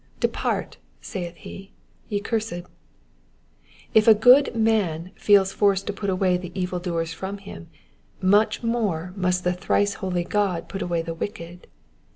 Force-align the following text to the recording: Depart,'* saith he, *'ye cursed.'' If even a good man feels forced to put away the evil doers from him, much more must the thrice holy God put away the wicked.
Depart,'* 0.19 0.77
saith 0.99 1.35
he, 1.35 1.73
*'ye 2.09 2.19
cursed.'' 2.19 2.65
If 3.93 4.07
even 4.07 4.15
a 4.15 4.19
good 4.19 4.55
man 4.55 5.11
feels 5.13 5.51
forced 5.51 5.85
to 5.85 5.93
put 5.93 6.09
away 6.09 6.37
the 6.37 6.51
evil 6.59 6.79
doers 6.79 7.13
from 7.13 7.37
him, 7.37 7.67
much 8.19 8.63
more 8.63 9.13
must 9.15 9.43
the 9.43 9.53
thrice 9.53 9.93
holy 10.01 10.23
God 10.23 10.67
put 10.67 10.81
away 10.81 11.03
the 11.03 11.13
wicked. 11.13 11.67